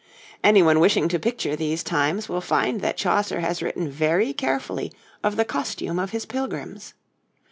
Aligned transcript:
Anyone 0.43 0.79
wishing 0.79 1.07
to 1.09 1.19
picture 1.19 1.55
these 1.55 1.83
times 1.83 2.27
will 2.27 2.41
find 2.41 2.81
that 2.81 2.97
Chaucer 2.97 3.41
has 3.41 3.61
written 3.61 3.87
very 3.87 4.33
carefully 4.33 4.91
of 5.23 5.35
the 5.35 5.45
costume 5.45 5.99
of 5.99 6.09
his 6.09 6.25
Pilgrims. 6.25 6.95